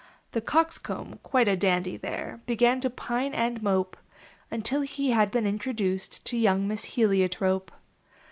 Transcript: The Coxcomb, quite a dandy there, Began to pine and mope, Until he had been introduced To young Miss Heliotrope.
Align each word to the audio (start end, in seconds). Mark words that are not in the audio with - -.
The 0.31 0.41
Coxcomb, 0.41 1.19
quite 1.21 1.47
a 1.47 1.55
dandy 1.55 1.95
there, 1.95 2.41
Began 2.47 2.79
to 2.79 2.89
pine 2.89 3.35
and 3.35 3.61
mope, 3.61 3.95
Until 4.49 4.81
he 4.81 5.11
had 5.11 5.29
been 5.29 5.45
introduced 5.45 6.25
To 6.25 6.37
young 6.39 6.67
Miss 6.67 6.85
Heliotrope. 6.95 7.71